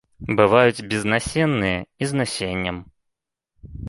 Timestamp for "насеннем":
2.21-2.81